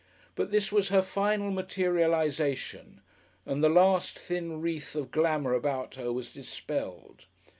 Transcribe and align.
But 0.33 0.49
this 0.49 0.71
was 0.71 0.89
her 0.89 1.03
final 1.03 1.51
materialisation, 1.51 3.01
and 3.45 3.63
the 3.63 3.69
last 3.69 4.17
thin 4.17 4.59
wreath 4.59 4.95
of 4.95 5.11
glamour 5.11 5.53
about 5.53 5.93
her 5.93 6.11
was 6.11 6.33
dispelled. 6.33 7.27